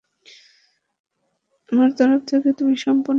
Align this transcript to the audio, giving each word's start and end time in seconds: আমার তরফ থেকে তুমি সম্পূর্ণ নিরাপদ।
আমার 1.71 1.89
তরফ 1.91 2.21
থেকে 2.25 2.49
তুমি 2.53 2.75
সম্পূর্ণ 2.77 2.89
নিরাপদ। 2.89 3.09